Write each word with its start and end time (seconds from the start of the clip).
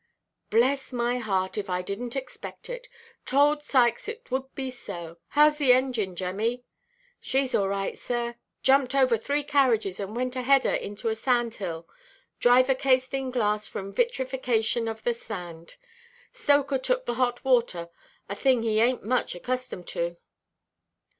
"Bless 0.49 0.91
my 0.91 1.19
heart 1.19 1.59
if 1.59 1.69
I 1.69 1.83
didnʼt 1.83 2.15
expect 2.15 2.71
it. 2.71 2.87
Told 3.23 3.61
Sykes 3.61 4.07
it 4.07 4.31
would 4.31 4.55
be 4.55 4.71
so. 4.71 5.17
Howʼs 5.35 5.57
the 5.59 5.73
engine, 5.73 6.15
Jemmy?" 6.15 6.63
"Sheʼs 7.21 7.59
all 7.59 7.67
right, 7.67 7.95
sir; 7.99 8.33
jumped 8.63 8.95
over 8.95 9.15
three 9.15 9.43
carriages, 9.43 9.99
and 9.99 10.15
went 10.15 10.35
a 10.35 10.41
header 10.41 10.73
into 10.73 11.09
a 11.09 11.13
sand–hill. 11.13 11.87
Driver 12.39 12.73
cased 12.73 13.13
in 13.13 13.29
glass, 13.29 13.67
from 13.67 13.93
vitrifaction 13.93 14.87
of 14.89 15.03
the 15.03 15.13
sand. 15.13 15.75
Stoker 16.33 16.79
took 16.79 17.05
the 17.05 17.13
hot 17.21 17.45
water—a 17.45 18.33
thing 18.33 18.63
he 18.63 18.77
ainʼt 18.77 19.03
much 19.03 19.35
accustomed 19.35 19.87
to." 19.89 20.17